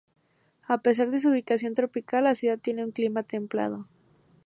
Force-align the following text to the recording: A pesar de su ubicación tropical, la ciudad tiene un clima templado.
A 0.67 0.79
pesar 0.79 1.11
de 1.11 1.19
su 1.19 1.29
ubicación 1.29 1.75
tropical, 1.75 2.23
la 2.23 2.33
ciudad 2.33 2.57
tiene 2.57 2.83
un 2.83 2.89
clima 2.89 3.21
templado. 3.21 3.85